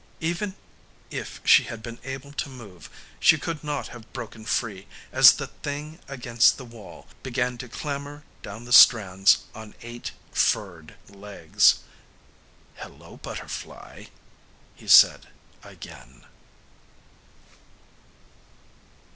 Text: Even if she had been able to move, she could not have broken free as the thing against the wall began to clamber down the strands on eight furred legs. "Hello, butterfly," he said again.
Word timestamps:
Even 0.19 0.55
if 1.11 1.39
she 1.45 1.65
had 1.65 1.83
been 1.83 1.99
able 2.03 2.33
to 2.33 2.49
move, 2.49 2.89
she 3.19 3.37
could 3.37 3.63
not 3.63 3.89
have 3.89 4.11
broken 4.13 4.45
free 4.45 4.87
as 5.11 5.33
the 5.33 5.45
thing 5.45 5.99
against 6.07 6.57
the 6.57 6.65
wall 6.65 7.05
began 7.21 7.55
to 7.59 7.69
clamber 7.69 8.23
down 8.41 8.65
the 8.65 8.73
strands 8.73 9.43
on 9.53 9.75
eight 9.83 10.11
furred 10.31 10.95
legs. 11.07 11.81
"Hello, 12.77 13.17
butterfly," 13.17 14.05
he 14.73 14.87
said 14.87 15.27
again. 15.61 16.25